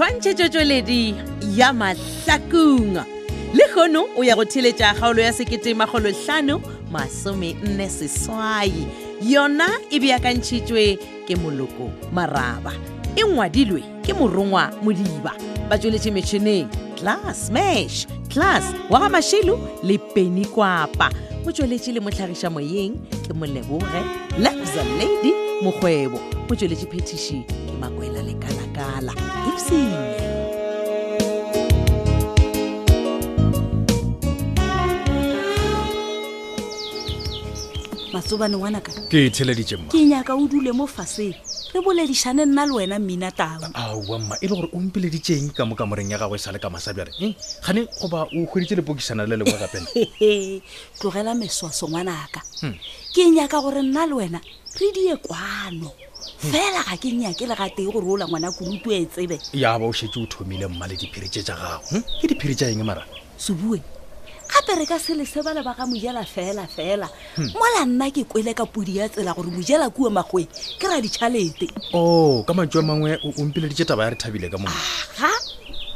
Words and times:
setshwantšhetsotsweledi 0.00 1.14
ya 1.56 1.72
mahlakung 1.72 2.92
le 3.54 3.64
kgono 3.72 4.04
o 4.16 4.24
ya 4.24 4.34
go 4.36 4.44
theletša 4.44 4.94
kgaolo 4.94 5.22
ya 5.22 5.32
seketemagolohlano 5.32 6.60
masome 6.92 7.56
nne 7.64 7.88
seswai 7.90 8.72
yona 9.22 9.68
e 9.90 10.00
beakantšhitšwe 10.00 10.98
ke 11.28 11.36
moloko 11.36 11.92
maraba 12.12 12.72
e 13.16 13.24
ngwadilwe 13.24 13.82
ke 14.06 14.12
morongwa 14.16 14.72
modiba 14.82 15.34
ba 15.68 15.76
tsweletše 15.78 16.10
metšhineng 16.10 16.68
class 16.96 17.50
mash 17.52 18.06
class 18.32 18.64
wa 18.90 19.00
ga 19.04 19.08
mašilo 19.12 19.60
le 19.84 19.98
penikwapa 19.98 21.10
o 21.46 21.52
tsweletše 21.52 21.92
le 21.92 22.00
motlhagiša 22.00 22.50
moyeng 22.50 22.96
ke 23.28 23.32
moleboge 23.36 24.00
lefza 24.40 24.80
lady 24.98 25.34
mokgwebo 25.62 26.16
o 26.50 26.54
tsweletše 26.56 26.86
phetiši 26.88 27.38
ke 27.48 27.54
makwela 27.80 28.22
leka 28.24 28.49
mahala 29.00 29.32
ipsine 29.48 30.00
matsobane 38.12 38.56
ngwanaka 38.60 38.92
ke 39.08 39.30
theledie 39.32 39.76
ke 39.88 40.04
nyaka 40.04 40.36
o 40.36 40.44
dule 40.44 40.72
mo 40.76 40.84
faseng 40.84 41.32
re 41.72 41.80
boledišane 41.80 42.44
nna 42.44 42.66
le 42.68 42.72
wena 42.76 42.96
mmina 43.00 43.30
tao 43.32 43.64
aoamma 43.72 44.36
e 44.42 44.46
le 44.46 44.54
gore 44.58 44.68
o 44.74 44.78
mpileditseng 44.80 45.48
ka 45.56 45.64
mo 45.64 45.74
kamoreng 45.78 46.10
ya 46.12 46.18
gagwe 46.20 46.36
sa 46.36 46.52
le 46.52 46.58
ka 46.60 46.68
masabjare 46.68 47.14
gane 47.64 47.86
goba 48.02 48.28
o 48.28 48.44
kgweditse 48.46 48.76
lepokisana 48.76 49.24
le 49.24 49.36
lengwe 49.40 49.56
gapena 49.60 49.88
tlogela 51.00 51.32
meswaso 51.32 51.88
ngwanaka 51.88 52.40
hmm. 52.60 52.76
ke 53.14 53.22
nyaka 53.32 53.56
gore 53.64 53.80
nna 53.82 54.02
le 54.06 54.14
wena 54.18 54.38
re 54.76 54.88
die 54.92 55.16
kwano 55.16 55.88
fela 56.38 56.84
ga 56.86 56.96
ke 56.96 57.12
nnyake 57.12 57.46
le 57.46 57.54
ga 57.56 57.68
tee 57.70 57.84
gore 57.88 58.04
o 58.04 58.16
la 58.16 58.26
ngwana 58.28 58.52
kurutu 58.52 58.92
e 58.92 59.06
tsebe 59.06 59.38
ya 59.54 59.78
ba 59.78 59.84
o 59.86 59.92
shetse 59.92 60.18
o 60.20 60.26
thomile 60.26 60.66
mma 60.66 60.86
le 60.86 60.96
dipheritše 60.96 61.42
tsa 61.42 61.54
gago 61.54 61.84
hm? 61.90 62.02
ke 62.20 62.28
dipheritša 62.28 62.68
eng 62.74 62.84
mara 62.84 63.04
sebue 63.36 63.80
gape 64.50 64.72
re 64.78 64.84
ka 64.86 64.98
sele 64.98 65.24
sebala 65.26 65.62
ba 65.64 65.72
ga 65.76 65.86
mojela 65.86 66.24
fela 66.26 66.66
fela 66.68 67.08
hm. 67.38 67.50
mola 67.56 67.84
nna 67.86 68.10
ke 68.12 68.24
kwele 68.28 68.52
ka 68.54 68.66
podi 68.68 68.96
ya 69.00 69.08
tsela 69.08 69.32
gore 69.34 69.48
mojela 69.50 69.88
kuo 69.90 70.10
magwe 70.10 70.44
ke 70.78 70.86
ra 70.90 71.00
ditšhalete 71.00 71.70
oh, 71.96 72.40
o 72.40 72.42
ka 72.44 72.52
matso 72.54 72.78
a 72.78 72.82
mangwe 72.82 73.16
ompile 73.40 73.68
ditše 73.68 73.84
taba 73.88 74.04
ya 74.04 74.10
re 74.10 74.16
thabile 74.16 74.48
ka 74.50 74.58
moaga 74.60 75.30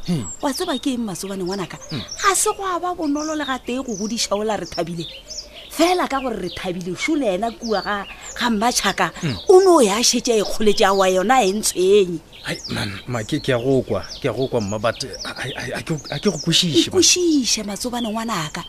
hm. 0.08 0.24
wa 0.42 0.50
tseba 0.52 0.78
ke 0.80 0.94
eng 0.96 1.04
masobane 1.04 1.44
ngwanaka 1.44 1.76
ga 1.90 2.32
se 2.34 2.48
go 2.56 2.64
a 2.64 2.80
ba 2.80 2.94
bonolo 2.96 3.34
le 3.36 3.44
ga 3.44 3.58
tee 3.60 3.82
go 3.82 3.92
godišaola 3.92 4.56
re 4.60 4.66
thabile 4.66 5.04
fela 5.76 6.06
ka 6.08 6.20
gore 6.20 6.36
re 6.38 6.48
thabile 6.50 6.94
šole 6.96 7.26
ena 7.34 7.50
kua 7.50 7.80
ga, 7.82 8.04
ga 8.38 8.50
mmatšhaka 8.50 9.10
mm. 9.22 9.36
o 9.50 9.54
ne 9.60 9.68
o 9.74 9.80
ya 9.82 9.98
shetse 9.98 10.30
a 10.30 10.38
ekgoletse 10.38 10.86
wa 10.94 11.06
yona 11.10 11.42
e 11.42 11.50
ntshwenye 11.52 12.18
ke 13.42 13.50
a 13.52 13.58
go 13.58 13.82
kwa 13.82 14.04
ke 14.22 14.28
a 14.30 14.32
go 14.32 14.46
kwa 14.46 14.60
mma 14.60 14.78
but 14.78 15.02
a 15.02 15.34
ke 15.82 16.30
go 16.30 16.38
kwešiše 16.38 16.90
kwešiše 16.94 17.66
matsobane 17.66 18.06
ngwanaka 18.08 18.62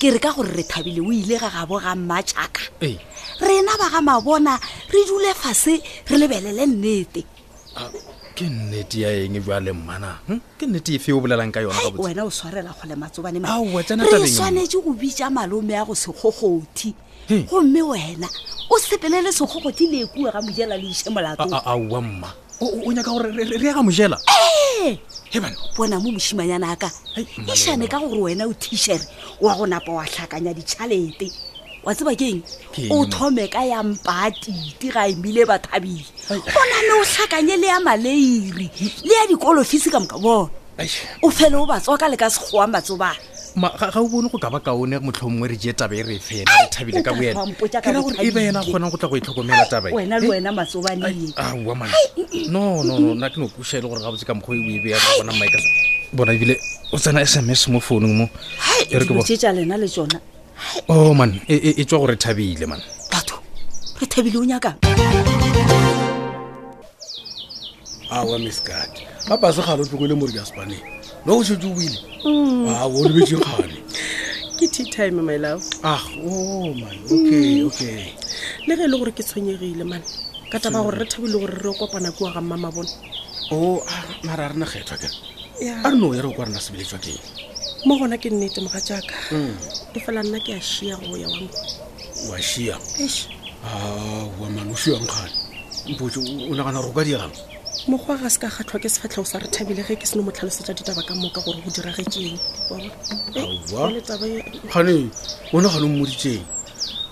ke 0.00 0.10
re 0.10 0.18
ka 0.18 0.32
gore 0.34 0.50
re 0.50 0.62
thabile 0.66 0.98
o 1.00 1.12
ile 1.14 1.38
ga 1.38 1.46
gabo 1.50 1.78
ga 1.78 1.94
mmatšhaka 1.94 2.82
rena 3.38 3.78
ba 3.78 3.90
ga 3.94 4.00
mabona 4.02 4.58
re 4.90 5.00
dule 5.06 5.34
fase 5.38 5.78
re 6.10 6.16
lebelele 6.18 6.66
nnete 6.66 7.22
ah, 7.78 7.86
ke 8.38 8.44
nnete 8.46 9.00
ya 9.02 9.10
eng 9.12 9.40
jale 9.42 9.72
mmana 9.72 10.14
hm? 10.30 10.38
ke 10.58 10.64
nnete 10.66 10.92
efe 10.94 11.10
o 11.12 11.18
bolelang 11.20 11.50
ka 11.50 11.58
yona 11.58 11.90
o 12.24 12.30
swarela 12.30 12.70
e 12.70 12.78
go 12.78 12.86
lematsobane 12.86 13.42
re 13.42 14.66
go 14.70 14.92
bitša 14.94 15.30
malome 15.30 15.72
ya 15.74 15.84
go 15.84 15.92
sekgogothi 15.94 16.94
gomme 17.50 17.82
wena 17.82 18.28
o 18.70 18.78
sepelele 18.78 19.32
sekgogothi 19.34 19.90
le 19.90 20.04
ekua 20.06 20.30
e 20.30 20.30
ga 20.32 20.40
mojela 20.42 20.76
le 20.78 20.86
iše 20.86 21.10
molatoaowa 21.10 22.00
mma 22.00 22.30
o 22.60 22.92
nyaka 22.92 23.10
gore 23.10 23.32
re 23.32 23.68
ya 23.68 23.82
mojela 23.82 24.18
ee! 24.30 24.98
bona 25.76 25.98
mo 26.00 26.10
mošimanyana 26.12 26.70
aka 26.72 26.90
išane 27.52 27.90
ka 27.90 27.98
e 27.98 28.06
gore 28.06 28.22
wena 28.22 28.46
o 28.46 28.54
tišhere 28.54 29.02
wa 29.40 29.54
go 29.56 29.66
napa 29.66 29.92
wa 29.92 30.04
tlhakanya 30.06 30.54
ditšhalete 30.54 31.26
wa 31.88 31.94
tseba 31.96 32.12
keng 32.20 32.44
o 32.92 33.06
thome 33.08 33.48
ka 33.48 33.64
yampatite 33.64 34.92
ga 34.92 35.08
emile 35.08 35.40
bathabile 35.48 36.04
go 36.28 36.60
name 36.68 36.92
o 37.00 37.04
tlhakanye 37.08 37.56
le 37.56 37.64
ya 37.64 37.80
maleiri 37.80 38.68
le 39.08 39.12
ya 39.16 39.24
dikolofisi 39.32 39.88
ka 39.88 39.96
moka 39.96 40.20
bone 40.20 40.52
o 41.24 41.30
fele 41.32 41.56
o 41.56 41.64
batswa 41.64 41.96
ka 41.96 42.12
le 42.12 42.16
ka 42.20 42.28
segoang 42.28 42.68
batsobana 42.68 43.16
ga 43.80 44.04
o 44.04 44.04
bone 44.04 44.28
go 44.28 44.36
ka 44.36 44.52
ba 44.52 44.60
kaone 44.60 45.00
motlho 45.00 45.32
mongwe 45.32 45.56
re 45.56 45.56
je 45.56 45.72
taba 45.72 45.96
e 45.96 46.02
re 46.04 46.20
e 46.20 46.20
fena 46.20 46.52
re 46.60 46.68
thabile 46.68 47.00
ka 47.00 47.16
boena 47.16 47.40
ke 47.56 47.88
ra 47.88 48.00
gore 48.04 48.20
e 48.20 48.28
ba 48.36 48.40
ena 48.44 48.60
kgonang 48.68 48.92
go 48.92 48.96
tla 49.00 49.08
go 49.08 49.16
e 49.16 49.24
tlhokomela 49.24 49.64
tabawena 49.72 50.20
e? 50.20 50.20
le 50.20 50.28
wena 50.28 50.52
matsobanea 50.52 51.08
no 52.52 52.84
nonno 52.84 53.16
nna 53.16 53.32
ke 53.32 53.40
nokusa 53.40 53.80
e 53.80 53.80
le 53.80 53.88
gore 53.88 54.04
ga 54.04 54.12
botse 54.12 54.28
ka 54.28 54.36
mokgwa 54.36 54.60
e 54.60 54.60
oebeya 54.60 55.00
ra 55.00 55.08
bona 55.24 55.32
mmaeka 55.32 55.58
bona 56.12 56.36
ebile 56.36 56.60
o 56.92 57.00
tsena 57.00 57.24
sms 57.24 57.72
mo 57.72 57.80
founung 57.80 58.12
mo 58.12 58.26
ere 58.92 59.08
ke 59.08 59.12
tsetsa 59.24 59.56
lena 59.56 59.80
le 59.80 59.88
tsona 59.88 60.20
o 60.88 60.94
oh, 61.10 61.14
man 61.14 61.40
e, 61.48 61.54
e, 61.54 61.70
e 61.80 61.84
tswa 61.84 61.98
gore 61.98 62.16
thabile 62.16 62.66
man 62.66 62.82
batho 63.12 63.36
re 64.00 64.06
thabile 64.06 64.38
o 64.38 64.44
nyakang 64.44 64.78
awa 68.10 68.36
miss 68.38 68.60
gad 68.66 68.90
ba 69.28 69.36
base 69.38 69.62
gale 69.62 69.82
o 69.82 69.84
tlokole 69.86 70.14
mo 70.18 70.26
re 70.26 70.32
ka 70.34 70.44
spaneng 70.44 70.82
no 71.26 71.38
o 71.38 71.42
setse 71.44 71.66
o 71.66 71.74
buile 71.74 71.98
o 72.24 73.08
lebetse 73.08 73.36
kgane 73.38 73.78
ke 74.58 74.66
tea 74.72 74.88
time 74.90 75.20
my 75.22 75.38
love 75.38 75.62
ah 75.84 76.02
o 76.26 76.26
oh, 76.26 76.74
man 76.74 76.96
okay 77.06 77.46
mm. 77.62 77.68
okay 77.70 78.02
le 78.68 78.74
ge 78.78 78.82
e 78.82 78.88
le 78.90 78.96
gore 78.98 79.12
ke 79.14 79.22
tshwenyegile 79.22 79.84
man 79.86 80.02
ka 80.52 80.58
taba 80.58 80.82
gore 80.84 80.98
re 81.02 81.06
thabile 81.06 81.36
gore 81.38 81.54
re 81.54 81.68
o 81.70 81.74
kopana 81.74 82.10
kuwa 82.12 82.34
ga 82.34 82.40
mmama 82.40 82.70
bone 82.74 82.90
o 83.50 83.54
oh, 83.54 83.78
ah, 83.88 84.02
mara 84.24 84.46
a 84.46 84.48
re 84.52 84.56
nakgethwa 84.58 84.96
kere 84.98 85.14
yeah. 85.62 85.86
a 85.86 85.90
re 85.92 85.96
no 85.96 86.12
ya 86.14 86.22
re 86.22 86.28
o 86.28 86.34
kwa 86.34 86.44
rena 86.44 86.60
sebeletswa 86.60 86.98
keng 86.98 87.22
mo 87.86 87.94
gona 87.98 88.18
ke 88.18 88.30
nnete 88.30 88.60
moga 88.62 88.80
jaaka 88.80 89.14
mm. 89.30 89.56
e 89.94 90.00
fela 90.00 90.22
nna 90.22 90.40
ke 90.40 90.52
a 90.58 90.60
shia 90.60 90.96
go 90.98 91.16
ya 91.16 91.28
wa 91.28 91.48
wa 92.30 92.42
shia 92.42 92.74
a 92.74 92.78
wa 94.40 94.50
mane 94.50 94.72
o 94.72 94.76
siwankgale 94.76 95.32
mpotse 95.94 96.18
o 96.18 96.22
nagana 96.58 96.78
gore 96.82 96.90
o 96.90 96.94
ka 96.94 97.04
diagang 97.06 97.32
mogo 97.86 98.12
a 98.12 98.16
ga 98.18 98.30
se 98.30 98.38
ka 98.40 98.48
ga 98.50 98.64
tlhoke 98.66 98.88
sefatlhao 98.90 99.24
sa 99.24 99.38
re 99.38 99.46
thabile 99.46 99.82
ge 99.86 99.94
ke 99.96 100.06
seno 100.06 100.22
motlhalosetsa 100.26 100.74
ditaba 100.74 101.02
ka 101.06 101.14
moka 101.14 101.40
gore 101.46 101.60
go 101.62 101.70
diragetseng 101.70 102.38
gane 102.66 102.90
o 105.52 105.60
nagane 105.62 105.84
o 105.84 105.84
mmoditseng 105.88 106.42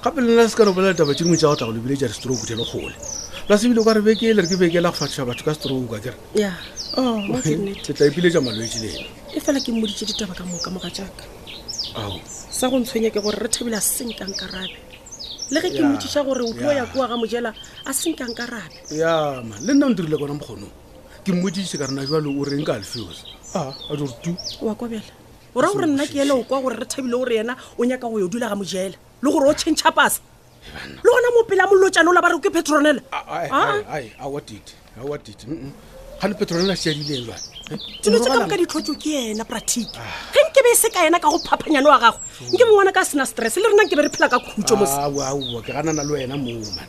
gape 0.02 0.18
le 0.18 0.30
nna 0.34 0.48
se 0.50 0.56
ka 0.56 0.64
nobolela 0.64 0.92
ditaba 0.92 1.14
tse 1.14 1.22
dingwe 1.22 1.36
tsa 1.38 1.46
go 1.46 1.54
tla 1.56 1.66
go 1.70 1.76
lebile 1.78 1.96
ja 1.96 2.08
di 2.08 2.14
stroke 2.14 2.42
di 2.46 2.54
le 2.58 2.64
gole 2.66 2.94
la 3.48 3.56
sebile 3.58 3.80
o 3.80 3.84
ka 3.86 3.92
re 3.94 4.00
bekele 4.02 4.42
re 4.42 4.48
ke 4.50 4.56
bekele 4.58 4.86
a 4.90 4.92
go 4.92 4.96
fatlhisa 4.98 5.24
batho 5.30 5.44
ka 5.46 5.54
stroke 5.54 5.94
akere 5.94 6.16
ke 6.86 7.94
tla 7.94 8.06
epile 8.10 8.30
ja 8.30 8.40
malwetse 8.40 8.80
le 8.82 8.90
ena 8.94 9.08
e 9.34 9.40
fela 9.40 9.60
ke 9.60 9.72
mmodite 9.72 10.04
ditaba 10.06 10.34
ka 10.34 10.44
moka 10.44 10.70
moka 10.70 10.90
jaaka 10.90 11.24
ao 12.02 12.20
sa 12.50 12.68
go 12.68 12.78
ntshwenya 12.78 13.10
ke 13.10 13.20
gore 13.20 13.36
re 13.38 13.48
thabile 13.48 13.76
a 13.76 13.80
senkang 13.80 14.34
karabe 14.38 14.78
le 15.50 15.60
ge 15.60 15.70
ke 15.74 15.80
mmotiša 15.82 16.22
gore 16.24 16.42
o 16.46 16.52
puo 16.52 16.70
ya 16.72 16.86
kua 16.86 17.08
ga 17.08 17.16
mojela 17.16 17.54
a 17.84 17.92
senkang 17.92 18.34
karabe 18.34 18.74
yama 18.90 19.56
le 19.62 19.72
nna 19.74 19.86
ntirile 19.92 20.16
kona 20.18 20.34
mokgonong 20.34 20.72
ke 21.24 21.32
mmotiise 21.32 21.78
ka 21.78 21.86
rena 21.86 22.06
jalo 22.06 22.30
o 22.30 22.44
reng 22.44 22.64
ka 22.64 22.74
alfeos 22.78 23.24
a 23.54 23.72
a 23.90 23.96
dire 23.96 24.14
tu 24.22 24.36
oa 24.62 24.74
kobela 24.74 25.02
ora 25.54 25.68
gore 25.74 25.86
nna 25.86 26.06
ke 26.06 26.22
ele 26.22 26.30
o 26.32 26.44
kwa 26.44 26.60
gore 26.62 26.76
re 26.76 26.86
thabile 26.86 27.16
gore 27.18 27.34
ena 27.42 27.56
o 27.78 27.84
nyaka 27.84 28.06
go 28.08 28.18
yo 28.20 28.28
dula 28.28 28.48
ga 28.48 28.54
mojela 28.56 28.94
le 28.94 29.28
gore 29.30 29.50
o 29.50 29.54
changea 29.54 29.92
pasa 29.92 30.20
le 31.02 31.10
gona 31.10 31.28
mopele 31.34 31.60
a 31.60 31.66
mollotjane 31.66 32.08
o 32.08 32.12
la 32.14 32.22
ba 32.22 32.30
re 32.30 32.38
ke 32.38 32.50
petronela 32.50 33.02
gane 36.20 36.34
petrolena 36.34 36.72
e 36.72 36.76
siadileng 36.82 37.08
jane 37.08 37.26
dilo 38.00 38.20
tse 38.20 38.28
kamoka 38.32 38.56
ditlhotso 38.60 38.92
ke 39.02 39.12
ena 39.34 39.44
pratic 39.50 39.88
ge 40.32 40.40
nke 40.46 40.58
be 40.64 40.70
e 40.72 40.76
se 40.82 40.88
ka 40.94 41.00
ena 41.06 41.18
ka 41.20 41.28
go 41.32 41.38
phapanyane 41.46 41.84
wa 41.92 41.98
gagwe 42.02 42.20
nke 42.54 42.62
mongwana 42.68 42.92
ka 42.96 43.04
sena 43.04 43.24
stress 43.32 43.56
le 43.58 43.66
rena 43.68 43.84
ke 43.90 43.94
be 43.98 44.02
re 44.06 44.10
phela 44.14 44.30
ka 44.32 44.38
khutso 44.40 44.74
mosaa 44.78 45.10
ke 45.66 45.70
ganana 45.76 46.02
le 46.06 46.12
wena 46.16 46.36
mooman 46.44 46.88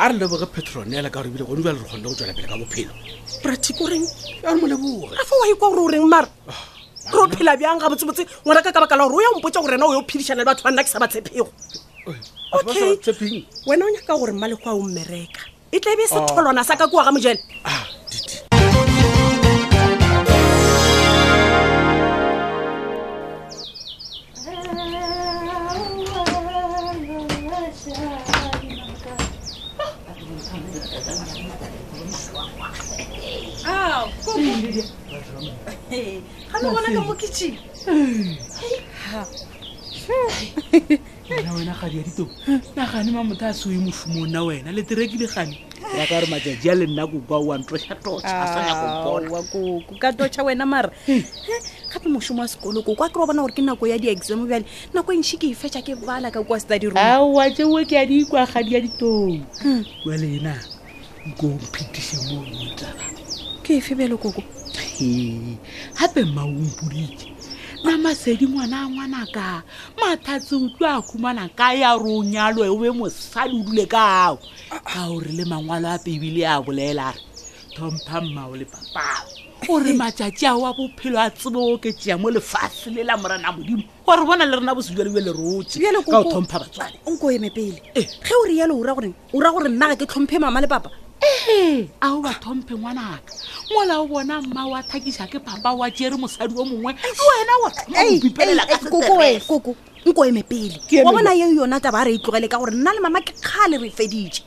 a 0.00 0.04
re 0.08 0.14
leboge 0.20 0.46
petronela 0.54 1.08
e 1.08 1.12
ka 1.12 1.18
gore 1.18 1.28
ebile 1.32 1.44
gone 1.48 1.62
jale 1.64 1.76
re 1.80 1.86
kgonne 1.88 2.06
go 2.06 2.14
tswela 2.18 2.34
pele 2.38 2.48
ka 2.52 2.56
bophelo 2.62 2.92
pratic 3.42 3.78
oreng 3.84 4.06
ar 4.48 4.54
moleboge 4.60 5.14
a 5.20 5.22
fa 5.28 5.34
wa 5.40 5.44
ikwa 5.50 5.68
gore 5.74 5.82
o 5.86 5.92
reng 5.96 6.06
mara 6.12 6.28
ah, 6.52 6.62
re 7.14 7.18
o 7.24 7.28
phela 7.34 7.52
bjang 7.60 7.78
ga 7.82 7.88
botsebotse 7.90 8.22
ngwana 8.44 8.60
ka 8.64 8.70
ka 8.74 8.80
baka 8.84 8.94
la 8.96 9.04
gore 9.08 9.18
o 9.22 9.24
ya 9.26 9.30
mpotsa 9.40 9.58
gore 9.64 9.74
ena 9.78 9.86
o 9.90 9.94
ye 9.94 9.98
o 9.98 10.04
phedišana 10.10 10.38
le 10.38 10.46
batho 10.46 10.62
ba 10.62 10.70
nna 10.70 10.84
ke 10.84 10.90
sa 10.92 11.00
ba 11.02 11.08
tshepego 11.10 11.46
okay 12.54 12.92
wena 13.66 13.82
o 13.86 13.90
nyaka 13.90 14.12
gore 14.18 14.32
mmalego 14.36 14.62
a 14.70 14.72
o 14.78 14.82
mmereka 14.86 15.42
e 15.74 15.76
tla 15.82 15.96
be 15.98 16.04
e 16.06 16.10
se 16.14 16.18
oh. 16.20 16.26
tholwana 16.30 16.62
sa 16.62 16.76
ka 16.78 16.86
kuwa 16.86 17.02
ga 17.04 17.10
mojele 17.16 17.40
ah. 17.66 17.82
media 34.72 34.92
ganobonaka 36.62 37.00
mo 37.04 37.14
kitchen 37.14 37.54
wena 41.30 41.52
wena 41.54 41.74
gadi 41.80 41.96
ya 42.02 42.04
ditopo 42.04 42.34
na 42.76 42.86
ma 43.12 43.22
motho 43.24 43.46
a 43.46 43.52
seo 43.54 43.70
mofumong 43.72 44.28
na 44.30 44.40
wena 44.44 44.72
le 44.74 44.82
terekile 44.82 45.28
gane 45.30 45.56
ya 45.96 46.04
ka 46.06 46.20
re 46.20 46.28
a 46.28 46.74
le 46.74 46.86
nna 46.86 47.06
koka 47.06 47.38
wa 47.38 47.56
ntošatoša 47.58 48.26
ah, 48.26 49.42
ka 50.02 50.10
toša 50.12 50.42
wena 50.44 50.66
mara 50.68 50.90
gape 51.92 52.08
mošomo 52.10 52.42
wa 52.44 52.48
sekolo 52.50 52.82
koko 52.84 53.04
a 53.04 53.08
kry 53.14 53.24
bona 53.26 53.40
gore 53.42 53.54
ke 53.54 53.62
nako 53.62 53.86
ya 53.88 53.96
di-exam 53.98 54.44
bjale 54.48 54.66
nako 54.92 55.12
entšhi 55.16 55.38
ke 55.40 55.46
e 55.54 55.56
fetša 55.56 55.80
ke 55.86 55.94
bala 55.96 56.28
ka 56.34 56.42
kwa 56.44 56.58
study 56.60 56.90
room 56.90 57.86
ke 57.88 57.96
a 57.96 58.04
di 58.06 58.26
gadi 58.26 58.74
ya 58.74 58.80
ditong 58.84 59.38
wa 59.40 60.12
hmm. 60.12 60.12
lena 60.12 60.58
nko 61.32 61.46
mphetiše 61.54 62.16
mo 62.28 62.42
tsala 62.76 63.08
ke 63.64 63.78
efe 63.80 63.94
koko 64.18 64.42
gape 65.98 66.24
mmaompodite 66.24 67.32
na 67.84 67.98
masedi 67.98 68.46
ngwana 68.48 68.76
a 68.84 68.88
ngwanaka 68.88 69.62
mathatse 70.00 70.54
o 70.54 70.68
tlo 70.76 70.86
a 70.86 71.02
khumana 71.02 71.48
ka 71.56 71.72
ya 71.72 71.96
ronyalo 71.98 72.62
o 72.70 72.78
be 72.78 72.88
mosadi 72.90 73.54
o 73.60 73.62
dule 73.66 73.86
kao 73.86 74.38
ka 74.84 75.08
gore 75.08 75.32
le 75.38 75.44
mangwalo 75.44 75.88
a 75.90 75.98
pebile 75.98 76.46
a 76.46 76.62
bolela 76.62 77.12
re 77.12 77.20
thompha 77.74 78.20
mmao 78.20 78.54
le 78.56 78.64
papao 78.64 79.26
gore 79.66 79.92
matšatši 79.98 80.46
ao 80.46 80.60
wa 80.60 80.72
bophelo 80.72 81.18
a 81.18 81.30
tsebo 81.30 81.74
oketeya 81.74 82.16
mo 82.18 82.30
lefase 82.30 82.90
le 82.94 83.02
la 83.02 83.16
morana 83.16 83.50
modimo 83.52 83.82
gore 84.06 84.22
bona 84.24 84.46
le 84.46 84.56
rena 84.62 84.74
bosejale 84.78 85.10
bjo 85.10 85.20
le 85.20 85.32
rotse 85.34 85.76
ka 85.82 86.18
o 86.22 86.32
thompha 86.32 86.62
batswane 86.62 86.96
nko 87.08 87.26
eme 87.34 87.50
pele 87.50 87.82
eh. 87.94 88.06
ge 88.06 88.30
o 88.32 88.46
rialo 88.46 88.78
ora 88.78 89.50
gore 89.52 89.68
nnaga 89.68 89.96
ke 89.98 90.06
tlhomphe 90.06 90.38
mama 90.38 90.60
le 90.60 90.68
papa 90.68 90.88
ee 91.22 91.86
ao 92.00 92.16
bathompe 92.26 92.72
ngwanaka 92.78 93.32
mola 93.72 93.94
o 94.02 94.06
bona 94.06 94.34
mma 94.42 94.64
wa 94.72 94.80
thakisa 94.90 95.26
ke 95.30 95.38
papa 95.38 95.70
wa 95.80 95.86
tere 95.90 96.16
mosadi 96.16 96.54
o 96.60 96.64
mongwe 96.68 96.92
le 96.92 96.98
wena 97.28 97.54
wa 97.62 97.68
thomaoipeeaoko 97.76 99.70
nko 100.06 100.22
eme 100.28 100.42
pele 100.50 100.74
wa 101.04 101.12
bona 101.12 101.32
eo 101.40 101.48
yona 101.58 101.78
taba 101.84 102.00
a 102.00 102.04
re 102.06 102.12
e 102.14 102.18
tlogele 102.22 102.48
ka 102.50 102.58
gore 102.58 102.72
nna 102.74 102.90
le 102.96 103.00
mama 103.04 103.20
ke 103.26 103.32
kgale 103.38 103.76
re 103.82 103.90
fedije 103.96 104.40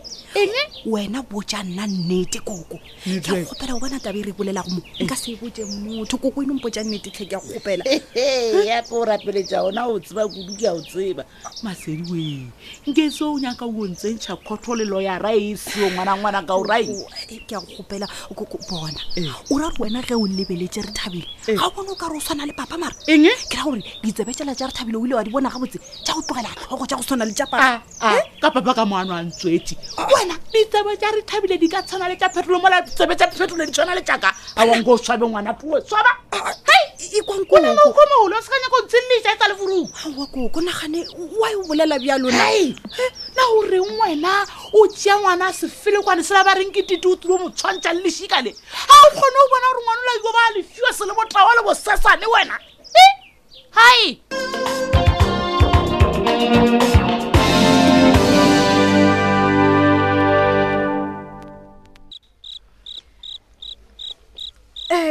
wena 0.85 1.21
botja 1.23 1.63
nna 1.63 1.87
nnete 1.87 2.39
koko 2.39 2.77
ke 3.03 3.15
e- 3.15 3.19
kgopela 3.45 3.75
o 3.75 3.79
bona 3.79 3.99
tabe 3.99 4.21
re 4.23 4.31
bolela 4.33 4.61
go 4.63 4.69
mo 4.75 4.81
eh. 4.99 5.05
nka 5.05 5.15
se 5.15 5.35
botse 5.35 5.65
motho 5.65 6.17
koko 6.21 6.43
e 6.43 6.45
nompotja 6.45 6.83
nnete 6.83 7.09
tlhe 7.09 7.25
ke 7.25 7.33
a 7.35 7.39
kgopela 7.39 7.83
yape 8.67 8.91
o 8.91 9.05
rapeletsa 9.05 9.63
ona 9.65 9.87
o 9.87 9.97
tseba 9.99 10.27
kudu 10.27 10.53
ke 10.59 10.67
a 10.67 10.73
o 10.73 10.81
tseba 10.81 11.25
masedi 11.63 12.03
we 12.11 12.51
nke 12.85 13.09
se 13.11 13.23
o 13.23 13.39
nyaka 13.39 13.65
o 13.65 13.71
ntsentšha 13.87 14.35
kgotho 14.45 14.75
lelo 14.75 15.01
ya 15.01 15.17
rae 15.17 15.55
seo 15.57 15.89
ngwanangwana 15.89 16.45
ka 16.45 16.53
o 16.53 16.63
rai 16.63 16.83
eh, 17.31 17.39
ke 17.47 17.55
a 17.55 17.61
kgopela 17.61 18.05
koko 18.35 18.59
bona 18.69 19.01
eh. 19.15 19.25
o 19.49 19.57
ra 19.57 19.69
re 19.71 19.75
wena 19.79 20.03
ge 20.05 20.13
o 20.13 20.27
lebeletse 20.27 20.83
re 20.85 20.91
thabile 20.93 21.25
ga 21.47 21.65
o 21.65 21.71
bone 21.71 21.89
o 21.89 21.95
ka 21.95 22.07
re 22.11 22.17
o 22.17 22.19
swana 22.21 22.45
le 22.45 22.53
papa 22.53 22.77
mara 22.77 22.93
eng 23.07 23.25
e? 23.25 23.31
ke 23.49 23.57
ra 23.57 23.63
gore 23.63 23.81
ditsebetsela 24.03 24.53
tja 24.55 24.67
re 24.67 24.73
thabile 24.75 24.97
o 25.01 25.05
ile 25.07 25.15
wa 25.15 25.23
di 25.23 25.31
bona 25.31 25.49
ga 25.49 25.57
botse 25.57 25.79
ja 26.05 26.13
o 26.13 26.21
tlogela 26.21 26.51
tlhogo 26.53 26.85
ja 26.85 26.97
go 26.99 27.01
swana 27.03 27.25
le 27.25 27.31
ja 27.33 27.47
papa 27.47 27.81
ah, 27.99 28.13
ah. 28.13 28.21
ka 28.41 28.51
papa 28.51 28.73
ka 28.75 28.85
moano 28.85 29.15
a 29.15 29.23
ntswetse 29.25 29.73
wena 30.25 30.33
ditsebo 30.51 30.95
tsa 30.95 31.11
re 31.11 31.21
thabile 31.21 31.57
di 31.57 31.67
ka 31.69 31.81
tshwana 31.83 32.07
le 32.09 32.15
tsa 32.15 32.29
phetolo 32.29 32.59
mola 32.61 32.81
tsebe 32.81 33.15
tsa 33.15 33.27
phetolo 33.29 33.65
di 33.65 33.71
tshwana 33.71 33.93
le 33.95 34.01
tsaka 34.01 34.33
a 34.55 34.65
wa 34.65 34.81
go 34.81 34.97
swabe 34.97 35.25
ngwana 35.27 35.53
puo 35.53 35.79
swaba 35.85 36.09
hey 36.31 36.85
i 36.97 37.05
e 37.17 37.21
kwa 37.21 37.35
nko 37.37 37.55
wena 37.55 37.73
go 37.75 37.93
mo 37.93 38.15
hola 38.21 38.41
se 38.41 38.49
ka 38.49 38.57
nya 38.59 38.69
go 38.69 38.81
tsinisa 38.87 39.31
e 39.31 39.35
tsa 39.37 39.47
le 39.47 39.55
furu 39.55 39.89
wa 40.17 40.25
go 40.27 40.47
go 40.49 40.61
nagane 40.61 41.05
wa 41.39 41.49
e 41.51 41.55
bolela 41.67 41.99
bya 41.99 42.17
lona 42.17 42.43
hey 42.49 42.73
na 43.35 43.43
o 43.57 43.61
re 43.61 43.79
ngwana 43.81 44.47
o 44.73 44.87
tsiya 44.87 45.19
ngwana 45.19 45.53
se 45.53 45.67
fili 45.67 45.97
kwa 46.03 46.15
ne 46.15 46.23
se 46.23 46.33
ba 46.33 46.53
reng 46.53 46.71
ke 46.71 46.83
titi 46.83 47.07
o 47.07 47.15
tlo 47.15 47.37
mo 47.37 47.49
tshwantsha 47.49 47.93
le 47.93 48.09
shika 48.11 48.41
le 48.41 48.49
ha 48.87 48.95
o 49.05 49.09
khone 49.13 49.37
o 49.41 49.49
bona 49.49 49.75
re 49.77 49.81
ngwana 49.83 50.01
la 50.09 50.13
go 50.23 50.31
ba 50.33 50.39
le 50.57 50.63
fiwa 50.63 50.93
se 50.93 51.05
le 51.05 51.13
botlawa 51.13 51.55
le 51.55 51.61
bo 51.63 51.73
sesane 51.75 52.25
wena 52.25 52.59
hey 52.95 53.11
hey 53.77 54.19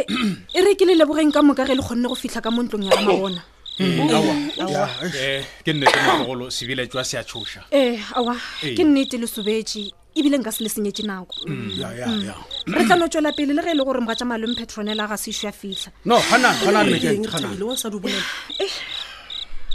e 0.08 0.60
re 0.60 0.76
ke 0.76 0.84
le 0.84 0.94
lebogeng 0.94 1.32
ka 1.32 1.40
moka 1.42 1.64
re 1.64 1.74
le 1.74 1.82
kgonne 1.82 2.06
go 2.08 2.14
fitlha 2.14 2.40
ka 2.42 2.50
mo 2.52 2.60
ntlong 2.66 2.84
ya 2.84 2.92
ma 3.00 3.12
bona 3.14 3.42
mm, 3.78 3.84
mm. 3.84 5.04
eh, 5.16 5.40
ke 5.64 5.72
nnete 5.72 5.96
mogolo 6.04 6.50
sebile 6.52 6.86
jwa 6.88 7.02
se 7.04 7.16
a 7.18 7.24
tshosa 7.24 7.64
eh, 7.72 7.96
ee 7.96 7.98
aa 8.12 8.36
ke 8.60 8.84
nnete 8.84 9.14
le 9.16 9.24
sobetse 9.26 9.88
ebile 10.14 10.36
nka 10.38 10.52
se 10.52 10.60
le 10.64 10.68
senyetse 10.68 11.02
nako 11.08 11.32
mm. 11.46 11.80
re 12.74 12.84
tlano 12.84 13.08
tswela 13.08 13.32
pele 13.32 13.54
le 13.56 13.62
re 13.64 13.70
e 13.72 13.74
le 13.80 13.84
gore 13.84 14.00
mo 14.00 14.06
ga 14.08 14.14
tsa 14.16 14.24
malong 14.28 14.56
petronela 14.56 15.04
a 15.04 15.08
ga 15.08 15.16
seiso 15.16 15.46
ya 15.48 15.52
fitlha 15.56 15.90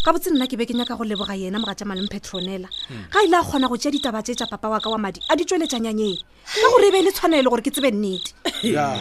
gabotse 0.09 0.29
nna 0.33 0.47
ke 0.49 0.55
be 0.57 0.65
ke 0.65 0.73
nyaka 0.73 0.95
go 0.97 1.03
leboga 1.05 1.35
yena 1.37 1.59
moga 1.61 1.75
tsamalen 1.77 2.07
petronela 2.09 2.67
ga 3.13 3.21
ile 3.25 3.35
a 3.37 3.43
kgona 3.45 3.67
go 3.69 3.77
tea 3.77 3.91
ditaba 3.93 4.23
tse 4.25 4.33
tsa 4.35 4.47
papa 4.49 4.65
wa 4.69 4.79
ka 4.81 4.89
wa 4.89 4.97
madi 4.97 5.21
a 5.29 5.35
di 5.37 5.45
tsweletsanyanyeng 5.45 6.17
ka 6.49 6.67
gore 6.73 6.87
e 6.89 6.91
be 6.91 6.97
e 6.97 7.01
le 7.05 7.11
tshwanele 7.13 7.45
gore 7.49 7.61
ke 7.61 7.69
tsebe 7.71 7.91
nnete 7.93 8.33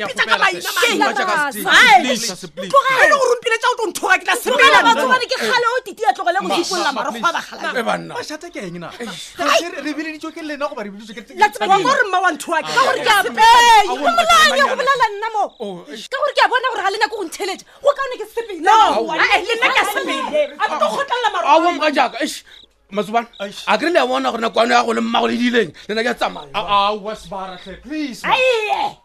go 3.10 3.16
rompile 3.28 3.56
tša 3.60 3.68
o 3.70 3.72
tlo 3.76 3.84
nthoga 3.90 4.16
ke 4.20 4.24
tla 4.24 4.34
sepela 4.42 4.78
batho 4.84 5.04
bane 5.08 5.26
ke 5.30 5.36
kgale 5.40 5.66
o 5.76 5.78
titiya 5.84 6.12
tlogele 6.16 6.38
go 6.40 6.48
dipolola 6.56 6.90
marokgo 6.92 7.26
a 7.28 7.30
bagalabašata 7.74 8.48
ke 8.54 8.58
eng 8.68 8.78
nare 8.80 9.90
bileditso 9.96 10.30
ke 10.32 10.40
lena 10.42 10.66
goba 10.68 10.82
re 10.86 10.90
bileditsoore 10.90 12.04
mma 12.08 12.18
wa 12.20 12.32
nthoa 12.34 12.60
ka 12.62 12.68
gore 12.70 13.04
ke 13.04 13.10
apeomolanyo 13.10 14.66
go 14.68 14.76
bolela 14.80 15.06
nna 15.10 15.28
mo 15.34 15.44
ka 15.84 16.18
gore 16.20 16.32
ke 16.36 16.40
a 16.44 16.46
bona 16.48 16.68
gore 16.74 16.82
ga 16.86 16.90
lena 16.96 17.06
ke 17.10 17.14
go 17.16 17.24
ntheletša 17.24 17.64
go 17.82 17.88
kaone 17.98 18.16
ke 18.20 18.24
sepelelena 18.24 18.72
ke 19.04 19.12
sepele 19.92 20.46
a 20.56 20.66
tlo 20.68 20.88
kgotlalela 20.88 21.28
marokga 21.36 21.90
jaaka 21.92 22.18
matsobana 22.90 23.28
a 23.68 23.76
kry 23.78 23.90
le 23.92 23.98
a 24.00 24.06
bona 24.06 24.30
gore 24.32 24.42
nakwane 24.48 24.74
ya 24.74 24.82
go 24.82 24.94
le 24.96 25.00
mmagole 25.04 25.36
dileng 25.36 25.70
lena 25.88 26.02
ke 26.02 26.08
a 26.08 26.14
tsamaya 26.14 28.99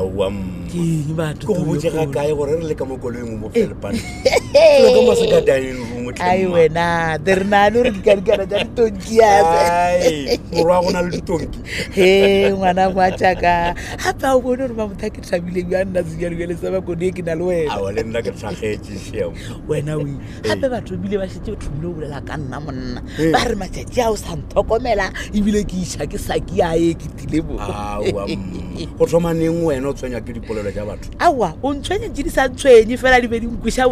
aaoboega 0.00 2.06
kae 2.16 2.32
gore 2.34 2.52
re 2.58 2.64
le 2.70 2.74
ka 2.74 2.84
mokoloengwe 2.84 3.36
mo 3.40 3.48
felepaneka 3.52 5.00
masekadinro 5.08 5.84
aiwe 6.18 6.68
na 6.68 7.18
nane 7.46 7.78
ore 7.78 7.90
dikanekana 7.90 8.44
ja 8.46 8.64
ditonki 8.64 9.18
yasemorwa 9.18 10.80
go 10.82 10.90
na 10.90 11.02
le 11.06 11.10
ditonki 11.20 11.58
he 11.94 12.10
ngwana 12.50 12.90
moatšaka 12.90 13.54
gape 13.96 14.24
a 14.26 14.30
o 14.34 14.40
bone 14.42 14.58
gore 14.58 14.74
mamotha 14.74 15.10
ke 15.12 15.22
thabile 15.22 15.62
bja 15.62 15.84
nna 15.84 16.02
sejanobjale 16.02 16.56
sa 16.56 16.70
bakone 16.74 17.06
e 17.06 17.10
ke 17.14 17.22
na 17.22 17.34
le 17.34 17.44
wenale 17.44 18.00
ke 18.26 18.32
tlhagetse 18.34 19.24
wena 19.68 19.96
o 19.96 20.02
gape 20.42 20.64
ee. 20.64 20.68
batho 20.70 20.94
ebile 20.98 21.16
ba 21.20 21.26
shetse 21.28 21.54
thomile 21.60 21.86
o 21.86 21.92
bolela 21.94 22.18
ka 22.24 22.36
nna 22.36 22.58
monna 22.60 23.02
ee. 23.18 23.30
ba 23.30 23.44
re 23.46 23.54
matšatši 23.54 24.00
ao 24.02 24.16
sa 24.16 24.34
nthokomela 24.34 25.12
ebile 25.34 25.62
ke 25.64 25.76
iša 25.78 26.08
ke 26.10 26.18
saki 26.18 26.58
a 26.64 26.74
e 26.74 26.94
ke 26.98 27.06
tile 27.16 27.38
bo 27.46 27.54
go 27.54 29.06
thomaneng 29.06 29.62
wena 29.64 29.90
o 29.90 29.94
tshwenya 29.94 30.18
ke 30.24 30.32
dipolelo 30.34 30.70
tša 30.72 30.86
batho 30.88 31.08
aowa 31.20 31.54
o 31.62 31.74
ntshwenye 31.74 32.10
tše 32.10 32.22
di 32.22 32.30
sa 32.30 32.48
ntshwenye 32.48 32.96
fela 32.96 33.20
di 33.20 33.28
be 33.28 33.38
di 33.40 33.46
nkweša 33.46 33.86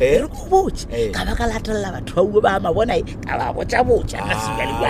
ere 0.00 0.26
go 0.26 0.44
botse 0.50 0.86
ka 1.14 1.22
baka 1.24 1.44
latelela 1.46 1.92
batho 1.94 2.16
ba 2.26 2.32
ue 2.32 2.40
ba 2.42 2.58
mabona 2.58 2.98
ka 3.24 3.34
ba 3.38 3.52
botsa 3.54 3.84
botsa 3.86 4.18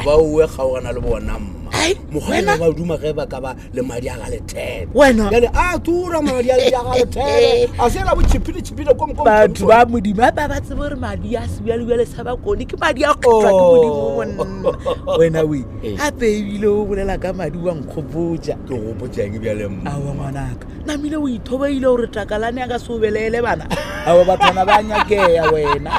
ba 0.05 0.15
ue 0.17 0.47
kgaogana 0.49 0.93
le 0.97 1.01
bonamo 1.05 1.64
duma 1.65 1.79
mogaa 2.11 2.49
ba 2.59 2.73
duma 2.75 2.97
ge 2.99 3.13
ba 3.13 3.27
ka 3.27 3.41
ba 3.41 3.57
le 3.73 3.83
madi 3.83 4.09
a 4.09 4.17
ga 4.17 4.29
letheleale 4.31 5.49
a 5.53 5.79
tura 5.79 6.21
madi 6.23 6.51
a 6.51 6.57
letele 6.57 7.71
a 7.79 7.87
eh. 7.87 7.91
sela 7.91 8.15
bohipilehipile 8.15 8.93
batho 9.25 9.67
ba 9.67 9.87
modimo 9.87 10.17
ba 10.19 10.31
ba 10.33 10.61
tsebo 10.61 10.83
gore 10.85 10.97
madi 10.97 11.37
a 11.37 11.47
sebjalebjale 11.47 12.05
sa 12.07 12.23
bakone 12.25 12.67
ke 12.67 12.77
madi 12.79 13.05
a 13.05 13.15
kgotlwa 13.15 14.25
ke 14.25 14.41
oh. 15.07 15.23
eh. 15.85 15.97
gape 15.97 16.27
ebile 16.27 16.67
o 16.69 16.85
bolela 16.85 17.19
ka 17.19 17.33
madi 17.33 17.59
wa 17.59 17.73
nkgopotja 17.75 18.57
ke 18.69 18.75
gopotjang 18.75 19.39
bjalem 19.39 19.83
ao 19.87 20.01
ngwanaka 20.15 20.67
namile 20.87 21.17
o 21.17 21.29
ithobaile 21.29 21.81
gore 21.81 22.07
takalane 22.07 22.63
a 22.63 22.69
ka 22.69 22.79
se 22.79 22.93
obelele 22.93 23.43
bana 23.43 23.67
ao 24.07 24.25
bathona 24.25 24.65
ba 24.65 24.83
nyakeya 24.83 25.51
wena 25.51 25.91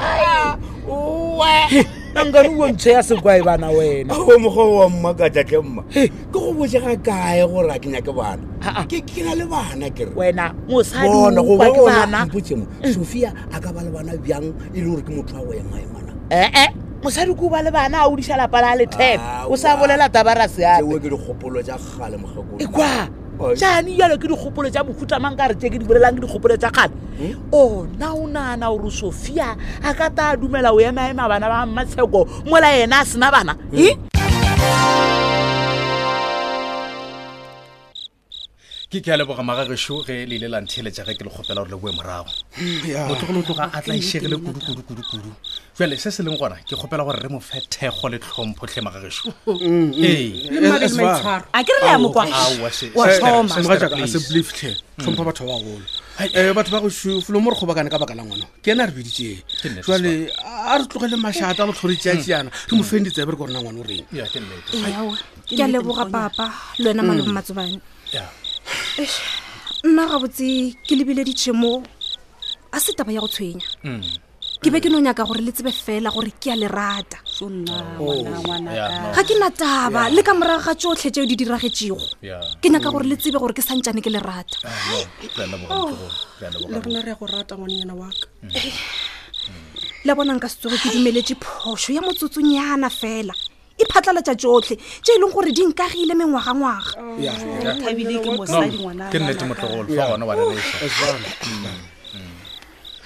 nankane 2.15 2.49
o 2.61 2.65
ntsho 2.71 2.89
ya 2.95 3.03
sekwa 3.07 3.31
e 3.37 3.41
bana 3.47 3.67
wena 3.69 4.13
o 4.15 4.33
mokgwa 4.43 4.65
wa 4.79 4.85
mmakatlatlhe 4.89 5.59
mma 5.59 5.81
ke 5.91 6.11
go 6.31 6.53
bojega 6.53 6.95
kae 7.03 7.45
gore 7.47 7.69
a 7.75 7.79
kenya 7.79 8.01
ke 8.01 8.11
bana 8.11 8.43
ke 8.87 9.03
na 9.23 9.35
le 9.35 9.45
bana 9.45 9.89
kereoaoe 9.89 12.07
sophia 12.93 13.33
a 13.51 13.59
ka 13.59 13.71
ba 13.73 13.81
le 13.83 13.89
bana 13.91 14.13
bjang 14.17 14.53
e 14.73 14.79
le 14.79 14.85
gore 14.87 15.01
ke 15.03 15.11
motho 15.11 15.37
a 15.37 15.41
wema 15.43 15.77
emana 15.83 16.11
ee 16.31 16.67
mosadi 17.03 17.33
ko 17.35 17.49
ba 17.49 17.61
le 17.61 17.71
bana 17.71 17.99
a 17.99 18.07
odisa 18.07 18.37
lapa 18.37 18.61
la 18.61 18.69
a 18.71 18.75
letheko 18.79 19.23
o 19.51 19.57
sa 19.57 19.75
bolela 19.77 20.07
tabarasea 20.09 20.79
ke 20.87 20.99
dikgopolo 21.03 21.61
ja 21.61 21.75
gale 21.99 22.17
mogakoe 22.17 22.67
kwa 22.71 23.09
jaane 23.55 23.91
jalo 23.97 24.17
ke 24.17 24.27
dikgopolo 24.27 24.69
tsa 24.71 24.83
mofutamang 24.83 25.35
ka 25.37 25.51
re 25.51 25.55
tse 25.55 25.69
ke 25.69 25.77
di 25.79 25.85
bolelang 25.85 26.15
ke 26.15 26.23
dikgopolo 26.23 26.57
tsa 26.57 26.69
kgale 26.71 26.93
hmm? 27.19 27.33
ona 27.51 28.07
o 28.15 28.27
naana 28.27 28.67
gore 28.71 28.91
sofia 28.91 29.55
a 29.83 29.89
ka 29.93 30.09
ta 30.09 30.35
dumela 30.35 30.71
o 30.73 30.79
emaema 30.79 31.27
bana 31.29 31.47
ba 31.49 31.59
matsheko 31.65 32.25
mola 32.47 32.69
ena 32.73 33.01
a 33.03 33.05
sena 33.05 33.31
bana 33.31 33.53
e 33.71 33.87
ke 38.99 39.03
ke 39.05 39.09
a 39.13 39.17
leboga 39.19 39.43
magagešo 39.43 40.05
ge 40.07 40.15
le 40.29 40.35
ile 40.39 40.47
lantheletša 40.53 41.03
ge 41.07 41.13
ke 41.19 41.23
le 41.27 41.29
kgopela 41.33 41.59
gore 41.63 41.71
le 41.73 41.77
boe 41.81 41.91
morago 41.97 42.31
motlogolo 43.11 43.41
tloga 43.45 43.65
a 43.75 43.79
tla 43.83 43.93
ešhegele 43.99 44.35
kudu-kudu-kudu-kudu 44.45 45.31
jale 45.77 45.95
se 46.03 46.09
se 46.15 46.21
leng 46.23 46.37
gona 46.39 46.55
ke 46.67 46.73
kgopela 46.79 47.03
gore 47.03 47.19
re 47.23 47.27
mo 47.33 47.39
fe 47.49 47.59
thego 47.73 48.07
le 48.11 48.17
tlhomphotlhe 48.23 48.79
magagešo 48.87 49.23
tlhompha 54.99 55.23
batho 55.27 55.43
ba 55.49 55.55
bagolo 55.55 55.85
um 56.39 56.55
batho 56.57 56.71
ba 56.75 56.79
gosu 56.83 57.09
felo 57.25 57.37
mo 57.43 57.49
re 57.51 57.55
kgobakane 57.59 57.89
ka 57.91 57.99
baka 58.01 58.15
la 58.17 58.23
ngwana 58.23 58.45
ke 58.63 58.67
yena 58.71 58.83
a 58.85 58.89
re 58.89 58.93
bidite 58.95 59.29
jale 59.87 60.11
a 60.71 60.75
re 60.79 60.83
tlogele 60.87 61.17
mašata 61.19 61.61
a 61.63 61.67
botlhore 61.67 61.95
tseatseana 61.99 62.47
mm. 62.51 62.67
re 62.69 62.73
mo 62.79 62.83
feng 62.87 63.03
ditsebe 63.05 63.27
e 63.27 63.31
re 63.33 63.35
ke 63.35 63.39
gorena 63.43 63.59
ngwana 63.59 63.79
o 63.83 63.83
reng 63.89 64.07
ke 65.51 65.59
a 65.65 65.67
leboga 65.73 66.05
papa 66.15 66.45
le 66.79 66.87
wena 66.95 67.01
mm. 67.03 67.07
malemo 67.11 67.31
matsobane 67.35 67.79
nna 69.83 70.03
gabotse 70.07 70.71
ke 70.81 70.93
lebile 70.95 71.23
ditšhe 71.27 71.51
mo 71.51 71.83
a 72.71 72.79
se 72.79 72.91
taba 72.95 73.11
ya 73.11 73.19
go 73.19 73.27
tshwenya 73.27 73.59
ke 74.63 74.71
be 74.71 74.79
ke 74.79 74.87
no 74.89 75.03
nyaka 75.03 75.25
gore 75.27 75.43
le 75.43 75.51
tsebe 75.51 75.69
fela 75.69 76.09
gore 76.09 76.31
ke 76.39 76.47
a 76.47 76.55
lerata 76.55 77.19
oh, 77.99 78.23
ga 78.23 79.21
ke 79.27 79.35
na 79.35 79.51
taba 79.51 80.07
le 80.09 80.23
ka 80.23 80.31
morago 80.33 80.63
ga 80.63 80.73
tsotlhe 80.79 81.11
tseo 81.11 81.27
di 81.27 81.35
diragetsego 81.35 81.99
ke 82.63 82.67
nyaka 82.71 82.87
gore 82.89 83.03
le 83.05 83.17
tsebe 83.19 83.35
gore 83.37 83.51
ke 83.53 83.61
santsane 83.61 83.99
ke 83.99 84.09
lerata 84.09 84.63
ah, 84.63 85.03
le 85.19 86.79
rona 86.79 87.03
re 87.03 87.11
ya 87.11 87.19
go 87.19 87.25
rata 87.27 87.59
ngwanenyana 87.59 87.93
waka 87.99 88.25
le 90.07 90.11
bonang 90.15 90.39
ka 90.39 90.47
eh. 90.47 90.51
setsoge 90.55 90.77
ke 90.79 90.89
dumeletse 90.95 91.35
phoso 91.43 91.91
ya 91.91 91.99
motsotsonyana 92.01 92.87
fela 92.89 93.35
e 93.77 93.83
phatlhalatsa 93.91 94.33
tsotlhe 94.41 94.75
tse 95.03 95.11
e 95.15 95.19
leng 95.19 95.33
gore 95.35 95.51
di 95.57 95.63
nkagile 95.69 96.13
mengwagangwaga 96.15 96.95
mm. 96.97 98.39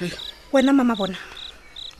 mm. 0.01 0.09
wena 0.53 0.71
mama 0.77 0.95
bona 0.99 1.17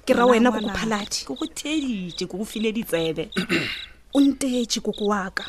ke 0.06 0.12
ra 0.14 0.24
wena 0.30 0.52
kokophaladi 0.54 1.18
ko 1.28 1.32
go 1.40 1.46
thedite 1.58 2.24
ko 2.30 2.34
go 2.42 2.46
file 2.46 2.70
ditsebe 2.74 3.24
o 4.16 4.22
nteetse 4.22 4.78
koko 4.86 5.06
waka 5.10 5.46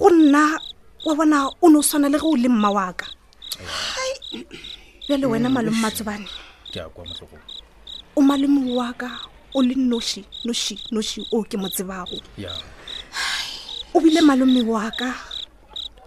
go 0.00 0.08
nna 0.12 0.60
wa 1.06 1.12
bona 1.16 1.48
o 1.64 1.68
ne 1.70 1.78
o 1.78 1.82
tshwana 1.82 2.08
le 2.12 2.18
ge 2.20 2.26
o 2.28 2.36
le 2.36 2.48
mma 2.48 2.70
waka 2.70 3.06
bjale 5.08 5.26
wena 5.26 5.48
mm, 5.48 5.54
malemo 5.54 5.76
matsobane 5.80 6.28
o 8.16 8.20
malemo 8.22 8.60
waka 8.76 9.08
o 9.52 9.62
le 9.62 9.74
noshi 9.74 10.24
noshi 10.46 10.76
noshi 10.94 11.20
o 11.34 11.42
ke 11.48 11.56
motsebago 11.62 12.16
o 13.94 14.00
bile 14.04 14.20
malome 14.22 14.62
wa 14.62 14.90
ka 14.98 15.08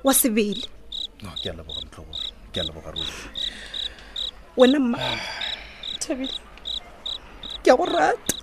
wa 0.05 0.13
sebele 0.13 0.63
wena 4.57 4.79
mma 4.79 4.97
thabile 6.01 6.37
ke 7.63 7.69
a 7.71 7.75
go 7.75 7.85
rata 7.91 8.33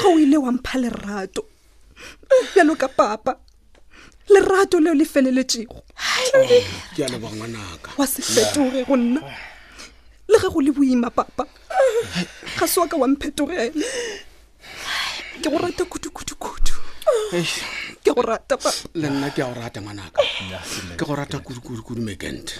ga 0.00 0.06
o 0.06 0.18
ile 0.22 0.36
wampha 0.38 0.74
lerato 0.78 1.42
bjalo 2.54 2.74
ka 2.78 2.88
papa 2.88 3.32
lerato 4.28 4.80
leo 4.80 4.94
le 4.94 5.04
feleletsego 5.04 5.74
oh, 5.74 5.82
wa 7.96 8.06
se 8.06 8.22
fetoge 8.22 8.84
go 8.84 8.96
nna 8.96 9.20
le 10.28 10.38
ge 10.40 10.48
go 10.52 10.60
le 10.60 10.72
boima 10.72 11.10
papa 11.10 11.44
ga 12.60 12.66
se 12.68 12.80
wa 12.80 12.88
ka 12.88 12.96
wamphetogele 12.96 13.70
ke 15.42 15.48
go 15.50 15.58
rata 15.58 15.84
kudu-kudu-kudu 15.84 16.72
ke 18.04 18.10
go 18.12 18.22
rata 18.22 18.56
papa 18.56 18.88
le 18.94 19.08
nna 19.10 19.30
ke 19.30 19.42
a 19.42 19.46
go 19.48 19.54
rata 19.60 19.80
ngwanaka 19.80 20.20
ke 20.96 21.04
go 21.04 21.14
rata 21.16 21.38
kudu-kudu-kudu 21.40 22.02
mekente 22.04 22.52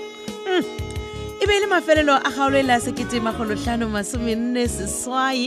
e 1.41 1.59
le 1.59 1.67
mafelelo 1.67 2.13
a 2.15 2.19
kgaolo 2.31 2.57
e 2.59 2.63
le 2.63 2.73
a 2.73 2.79
sekete 2.79 3.19
magolotlhano 3.21 3.87
masomenne 3.95 4.63
seswai 4.75 5.41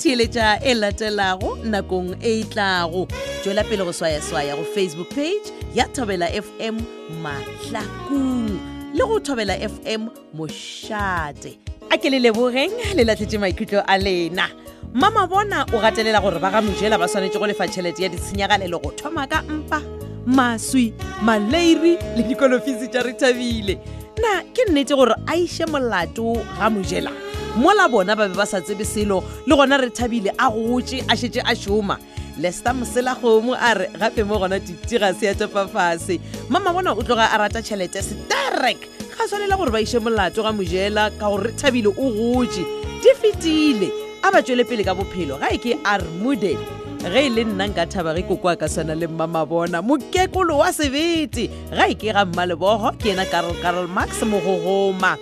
theletša 0.00 0.46
e 0.62 0.72
latelago 0.80 1.50
nakong 1.72 2.10
e 2.20 2.32
e 2.40 2.44
tlago 2.52 3.02
tswela 3.42 3.62
pele 3.68 3.82
go 3.86 3.92
swayaswaya 3.92 4.54
go 4.58 4.64
facebook 4.76 5.08
page 5.16 5.46
ya 5.78 5.84
thobela 5.96 6.26
fm 6.44 6.76
matlakung 7.24 8.48
le 8.96 9.04
go 9.10 9.16
thobela 9.26 9.54
fm 9.70 10.02
mošate 10.36 11.52
a 11.92 11.96
ke 12.02 12.08
le 12.12 12.18
lebogeng 12.24 12.72
le 12.96 13.02
latlhetse 13.04 13.38
maikhutlo 13.38 13.80
a 13.86 13.94
lena 13.98 14.46
mama 14.94 15.26
bona 15.26 15.66
o 15.74 15.80
gatelela 15.80 16.20
gore 16.22 16.38
ba 16.38 16.50
ga 16.52 16.60
mojela 16.62 16.96
ba 16.96 17.08
swanetse 17.08 17.34
go 17.38 17.44
lefa 17.48 17.66
tšhelete 17.66 18.02
ya 18.02 18.08
ditshenyagalelo 18.08 18.78
go 18.80 18.90
thoma 18.90 19.26
ka 19.26 19.42
mpa 19.42 19.82
maswi 20.24 20.94
maleiri 21.20 21.98
le 22.16 22.22
dikolofisi 22.22 22.86
tša 22.88 23.02
re 23.02 23.12
thabile 23.18 23.74
na 24.22 24.46
ke 24.54 24.70
nnete 24.70 24.94
gore 24.94 25.14
a 25.26 25.34
iše 25.34 25.66
molato 25.66 26.38
ga 26.62 26.70
mojela 26.70 27.10
mola 27.58 27.88
bona 27.90 28.14
ba 28.14 28.28
be 28.30 28.36
ba 28.38 28.46
sa 28.46 28.60
tsebe 28.62 28.84
selo 28.86 29.24
le 29.50 29.54
gona 29.58 29.82
re 29.82 29.90
thabile 29.90 30.30
a 30.38 30.46
gotse 30.46 31.02
a 31.10 31.16
šetše 31.18 31.42
a 31.42 31.56
šoma 31.58 31.98
lester 32.38 32.70
mosela 32.74 33.18
kgomo 33.18 33.58
a 33.58 33.74
re 33.74 33.90
gape 33.98 34.22
mo 34.22 34.38
gona 34.38 34.60
titiga 34.62 35.10
se 35.14 35.26
ya 35.26 35.34
topa 35.34 35.66
fase 35.66 36.20
mama 36.48 36.70
bona 36.70 36.94
o 36.94 37.02
tloga 37.02 37.34
a 37.34 37.38
rata 37.42 37.58
tšhelete 37.58 37.98
sterek 37.98 38.78
ga 39.18 39.26
tshwanela 39.26 39.56
gore 39.58 39.74
ba 39.74 39.80
iše 39.82 39.98
molato 39.98 40.42
ga 40.46 40.52
mojela 40.54 41.10
ka 41.18 41.26
gore 41.26 41.50
re 41.50 41.52
thabile 41.58 41.90
o 41.90 42.04
gotse 42.14 42.62
di 43.02 43.10
fetile 43.18 44.03
a 44.24 44.32
ba 44.32 44.40
tswele 44.40 44.64
pele 44.64 44.80
ka 44.80 44.96
bophelo 44.96 45.36
ga 45.36 45.52
e 45.52 45.60
ke 45.60 45.76
armude 45.84 46.56
ge 46.56 46.66
e 47.04 47.28
le 47.28 47.44
nna 47.44 47.68
nka 47.68 47.84
thaba 47.92 48.16
ge 48.16 48.24
koko 48.24 48.48
a 48.48 48.56
ka 48.56 48.64
swana 48.64 48.96
le 48.96 49.04
mmamabona 49.04 49.84
mokekolo 49.84 50.64
wa 50.64 50.72
sebete 50.72 51.52
ga 51.68 51.84
e 51.84 51.92
ke 51.92 52.08
ga 52.08 52.24
mmaleboho 52.24 52.96
ke 52.96 53.12
ena 53.12 53.28
karl 53.28 53.52
karl 53.60 53.84
max 53.84 54.24
mogogoma 54.24 55.20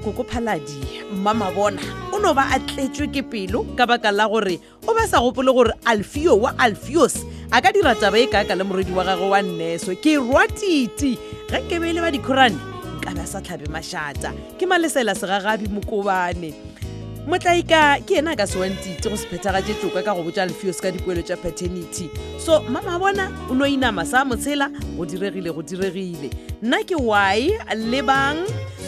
koko 0.00 0.24
phaladi 0.24 1.04
mmamabona 1.20 1.84
o 2.16 2.16
no 2.16 2.32
ba 2.32 2.48
a 2.48 2.56
tletswe 2.64 3.12
ke 3.12 3.20
pelo 3.20 3.60
ka 3.76 3.84
baka 3.84 4.08
la 4.08 4.24
gore 4.24 4.56
o 4.88 4.96
ba 4.96 5.04
sa 5.04 5.20
gopole 5.20 5.52
gore 5.52 5.74
alfio 5.84 6.32
wa 6.40 6.56
alfios 6.56 7.20
a 7.52 7.60
ka 7.60 7.68
dira 7.76 7.92
taba 7.92 8.16
e 8.16 8.24
kaka 8.24 8.56
le 8.56 8.64
morwedi 8.64 8.96
wa 8.96 9.04
gagwe 9.04 9.28
wa 9.36 9.44
nneso 9.44 9.92
ke 10.00 10.16
rwatite 10.16 11.12
ge 11.44 11.58
ke 11.68 11.76
be 11.76 11.92
e 11.92 11.92
le 11.92 12.00
ba 12.00 12.08
dikgorane 12.08 12.56
nka 13.04 13.10
be 13.12 13.20
a 13.20 13.26
sa 13.28 13.44
tlhabe 13.44 13.68
mašata 13.68 14.32
ke 14.56 14.64
malesela 14.64 15.12
segagabi 15.12 15.68
mokobane 15.68 16.69
motlaika 17.28 18.00
ke 18.08 18.16
ena 18.18 18.32
a 18.32 18.36
ka 18.38 18.46
sewantsitse 18.48 19.04
go 19.04 19.16
se 19.16 19.28
phethagatse 19.28 19.74
tsoka 19.80 20.00
ka 20.04 20.14
go 20.16 20.22
botsa 20.24 20.46
lefios 20.48 20.80
ka 20.80 20.88
dipoelo 20.90 21.20
tsa 21.22 21.36
paternity 21.36 22.08
so 22.40 22.62
mama 22.68 22.96
bona 22.98 23.28
o 23.50 23.54
ne 23.54 23.64
o 23.64 23.68
inama 23.68 24.04
sa 24.08 24.24
motshela 24.24 24.68
go 24.96 25.04
diregile 25.04 25.52
go 25.52 25.60
diregile 25.60 26.32
nna 26.64 26.80
ke 26.88 26.96
wy 26.96 27.52
lebang 27.76 28.40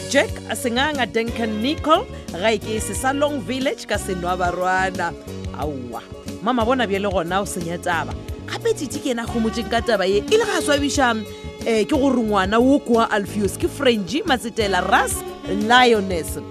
jack 0.09 0.29
senganga 0.57 1.05
duncan 1.05 1.61
nicol 1.61 2.07
ga 2.41 2.49
e 2.57 2.57
ke 2.57 2.81
se 2.81 2.93
sa 2.97 3.13
long 3.13 3.37
village 3.41 3.85
ka 3.85 3.97
senwabarwana 4.01 5.13
aowa 5.59 6.01
mama 6.41 6.65
bona 6.65 6.87
bjele 6.89 7.09
gona 7.13 7.41
o 7.45 7.45
senya 7.45 7.77
taba 7.77 8.17
gape 8.49 8.73
tite 8.73 8.97
ke 8.97 9.13
ena 9.13 9.29
a 9.29 9.29
gomotseng 9.29 9.69
ka 9.69 9.79
taba 9.85 10.09
ye 10.09 10.25
e 10.25 10.35
le 10.41 10.45
ga 10.49 10.57
swabišang 10.59 11.21
um 11.21 11.69
eh, 11.69 11.85
ke 11.85 11.93
gore 11.93 12.17
ngwana 12.17 12.57
wo 12.57 12.81
koa 12.81 13.05
alfios 13.13 13.57
ke 13.61 13.69
frenge 13.69 14.25
matsetela 14.25 14.81
ras 14.89 15.21
lioness 15.47 16.41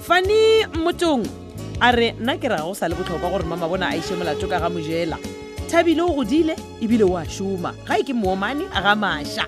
fani 0.00 0.64
motong 0.78 1.22
a 1.84 1.92
re 1.92 2.12
nna 2.16 2.34
ke 2.40 2.48
raya 2.48 2.64
go 2.64 2.72
sa 2.72 2.88
le 2.88 2.96
botlhokwa 2.96 3.30
gore 3.30 3.44
mama 3.44 3.68
bona 3.68 3.92
a 3.92 3.96
ishe 4.00 4.16
molato 4.16 4.48
ka 4.48 4.56
ga 4.56 4.70
mojela 4.72 5.20
thabile 5.68 6.00
o 6.00 6.14
godile 6.16 6.56
ebile 6.80 7.04
o 7.04 7.16
a 7.20 7.24
šoma 7.28 7.76
ga 7.84 8.00
e 8.00 8.02
ke 8.02 8.16
moomane 8.16 8.64
a 8.72 8.80
ga 8.80 8.94
maša 8.96 9.44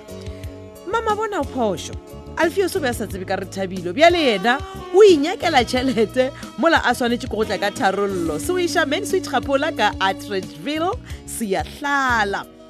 mama 0.93 1.17
bona 1.17 1.41
phošo 1.41 1.97
alfeoso 2.37 2.85
be 2.85 2.93
a 2.93 2.95
sa 2.95 3.09
tsebe 3.09 3.25
ka 3.25 3.41
re 3.41 3.49
thabilo 3.49 3.97
bjale 3.97 4.21
yena 4.21 4.61
o 4.93 5.01
inyakela 5.01 5.65
tšhelete 5.65 6.29
mola 6.61 6.85
a 6.85 6.93
swanetše 6.95 7.33
ko 7.33 7.41
go 7.41 7.45
tla 7.49 7.57
ka 7.57 7.73
tharollo 7.73 8.37
se 8.37 8.53
o 8.53 8.61
iša 8.61 8.85
mansuit 8.85 9.25
gapola 9.25 9.73
ka 9.73 9.97
atridgeville 10.05 10.93
seyahlala 11.25 12.45
si 12.45 12.62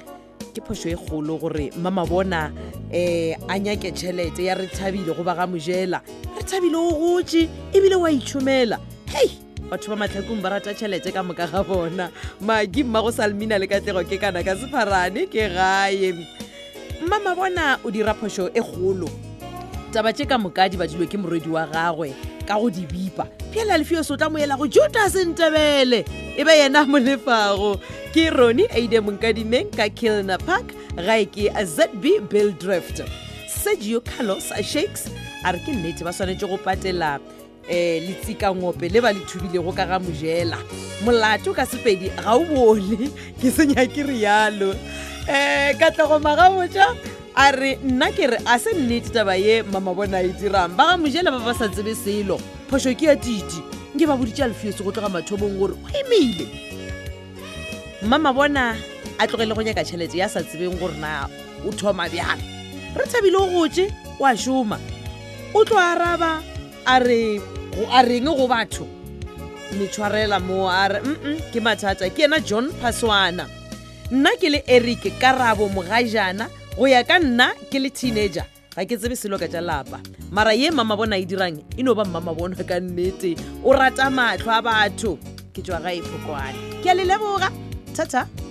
ke 0.53 0.61
phoso 0.61 0.85
e 0.87 0.95
kgolo 0.95 1.35
gore 1.41 1.67
mama 1.81 2.05
bona 2.05 2.53
um 2.53 3.49
a 3.49 3.59
nyake 3.59 3.91
tšhelete 3.91 4.43
ya 4.45 4.53
re 4.55 4.67
thabile 4.69 5.13
go 5.17 5.23
ba 5.25 5.33
ga 5.35 5.47
mojela 5.49 5.99
re 6.37 6.43
thabile 6.45 6.77
o 6.77 7.17
gotse 7.17 7.49
ebile 7.73 7.95
o 7.97 8.05
a 8.05 8.11
itšhomela 8.13 8.77
hei 9.13 9.29
batho 9.69 9.89
ba 9.89 9.97
matlhakong 10.05 10.41
ba 10.45 10.49
rata 10.53 10.73
tšhelete 10.73 11.11
ka 11.13 11.25
moka 11.25 11.49
ga 11.49 11.63
bona 11.63 12.11
maki 12.39 12.85
mma 12.85 13.01
go 13.01 13.11
salmina 13.11 13.57
le 13.57 13.65
katlego 13.67 14.05
ke 14.05 14.21
kana 14.21 14.45
ka 14.45 14.53
sepharane 14.53 15.25
ke 15.25 15.49
gae 15.57 16.13
mma 17.01 17.17
mabona 17.25 17.81
o 17.83 17.89
dira 17.89 18.13
phoso 18.13 18.53
e 18.53 18.61
kgolo 18.61 19.09
taba 19.93 20.09
tše 20.11 20.25
ka 20.25 20.41
moka 20.41 20.65
di 20.65 20.73
badilwe 20.77 21.05
ke 21.05 21.13
morwedi 21.21 21.49
wa 21.53 21.69
gagwe 21.69 22.17
ka 22.49 22.57
go 22.57 22.65
di 22.73 22.81
bipa 22.89 23.27
phela 23.53 23.77
lefio 23.77 24.01
se 24.01 24.13
o 24.17 24.17
tla 24.17 24.25
moela 24.29 24.57
go 24.57 24.65
judas 24.65 25.13
ntebele 25.13 26.01
e 26.33 26.41
be 26.41 26.49
yena 26.57 26.81
molefago 26.89 27.77
ke 28.09 28.25
roni 28.33 28.65
aide 28.73 28.97
monkadimeng 29.05 29.69
ka 29.69 29.85
kilner 29.93 30.41
park 30.41 30.73
gae 30.97 31.29
ke 31.29 31.45
zb 31.61 32.17
bill 32.31 32.49
drift 32.57 33.05
sergio 33.45 34.01
carlos 34.01 34.49
shakes 34.65 35.05
a 35.45 35.53
re 35.53 35.61
ke 35.61 35.69
nnete 35.77 36.01
ba 36.01 36.09
swanetse 36.09 36.49
go 36.49 36.57
patela 36.57 37.21
um 37.21 37.69
eh, 37.69 38.01
letsikangope 38.09 38.89
le 38.89 38.97
ba 39.05 39.13
le 39.13 39.21
thubilego 39.29 39.69
ka 39.77 39.85
ga 39.93 40.01
mojela 40.01 40.57
molato 41.05 41.53
ka 41.53 41.69
sepedi 41.69 42.09
ga 42.17 42.33
o 42.33 42.41
bone 42.49 43.13
ke 43.37 43.53
senya 43.53 43.85
ke 43.85 44.01
rialo 44.09 44.73
um 44.73 45.29
eh, 45.29 45.77
katlagomaga 45.77 46.49
moja 46.49 46.89
a 47.35 47.51
re 47.51 47.75
nna 47.83 48.11
ke 48.13 48.27
re 48.29 48.37
a 48.45 48.59
se 48.59 48.73
nnete 48.73 49.09
taba 49.13 49.35
ye 49.37 49.61
mama 49.63 49.93
bona 49.93 50.21
e 50.21 50.29
dirang 50.37 50.75
ba 50.77 50.85
ga 50.93 50.97
mojela 51.01 51.31
ba 51.33 51.39
ba 51.41 51.53
sa 51.53 51.65
tsebe 51.67 51.95
selo 51.97 52.37
phoso 52.69 52.93
ke 52.93 53.05
ya 53.09 53.15
titi 53.17 53.57
nke 53.97 54.05
ba 54.07 54.13
bodite 54.17 54.41
a 54.43 54.47
lefiese 54.47 54.83
go 54.85 54.91
tloga 54.93 55.09
mathomong 55.09 55.57
gore 55.57 55.73
o 55.73 55.85
emeile 55.97 56.45
mama 58.05 58.33
bona 58.33 58.75
a 59.17 59.25
tlogele 59.27 59.55
go 59.55 59.61
nyaka 59.61 59.81
tšhelete 59.83 60.17
ya 60.17 60.29
sa 60.29 60.43
tsebeng 60.45 60.77
gore 60.79 60.93
na 61.01 61.25
o 61.65 61.71
thoma 61.73 62.05
bjana 62.09 62.41
re 62.95 63.05
thabile 63.09 63.37
o 63.37 63.49
gotse 63.49 63.89
o 64.19 64.25
a 64.25 64.37
šoma 64.37 64.77
o 65.57 65.65
tlo 65.65 65.77
araba 65.77 66.37
a 66.85 66.99
re 67.01 67.41
a 67.89 68.01
reng 68.05 68.29
go 68.29 68.45
batho 68.47 68.85
metshwarela 69.73 70.37
moo 70.39 70.69
a 70.69 70.85
re 70.87 70.99
mm 71.01 71.49
ke 71.49 71.57
mathata 71.61 72.09
ke 72.13 72.29
yena 72.29 72.39
john 72.45 72.69
phaswana 72.81 73.49
nna 74.13 74.37
ke 74.37 74.53
le 74.53 74.61
eric 74.69 75.17
karabo 75.17 75.65
mogajana 75.73 76.45
go 76.75 76.87
ya 76.89 77.03
ka 77.05 77.19
nna 77.21 77.53
ke 77.69 77.77
le 77.79 77.89
teenager 77.93 78.45
ga 78.75 78.83
ke 78.85 78.97
tsebe 78.97 79.13
selo 79.15 79.37
ka 79.37 79.45
jalapa 79.47 80.01
mara 80.33 80.53
ye 80.57 80.71
mama 80.73 80.97
bona 80.97 81.17
e 81.21 81.25
dirang 81.25 81.61
e 81.77 81.83
no 81.85 81.93
ba 81.95 82.01
mama 82.05 82.33
bona 82.33 82.55
ka 82.57 82.81
nnete 82.81 83.37
o 83.63 83.69
rata 83.71 84.09
matlho 84.09 84.49
a 84.49 84.59
batho 84.65 85.13
ke 85.53 85.61
tswa 85.61 85.77
ga 85.85 85.93
e 85.93 86.01
phokoane 86.01 86.81
ke 86.81 86.89
a 86.89 86.95
le 86.97 87.05
leboga 87.05 87.51
thata 87.93 88.42